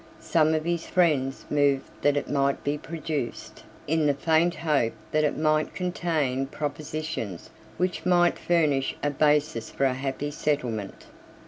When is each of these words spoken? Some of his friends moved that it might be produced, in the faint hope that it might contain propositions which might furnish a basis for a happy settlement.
Some 0.19 0.55
of 0.55 0.65
his 0.65 0.87
friends 0.87 1.45
moved 1.51 1.83
that 2.01 2.17
it 2.17 2.27
might 2.27 2.63
be 2.63 2.75
produced, 2.75 3.63
in 3.87 4.07
the 4.07 4.15
faint 4.15 4.55
hope 4.55 4.93
that 5.11 5.23
it 5.23 5.37
might 5.37 5.75
contain 5.75 6.47
propositions 6.47 7.51
which 7.77 8.03
might 8.03 8.39
furnish 8.39 8.95
a 9.03 9.11
basis 9.11 9.69
for 9.69 9.85
a 9.85 9.93
happy 9.93 10.31
settlement. 10.31 11.05